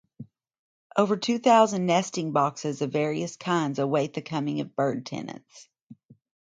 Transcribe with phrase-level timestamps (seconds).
[0.97, 5.69] Over two thousand nesting boxes of various kinds await the coming of bird tenants.